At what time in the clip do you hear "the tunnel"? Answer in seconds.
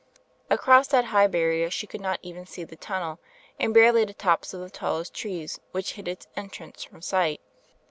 2.63-3.19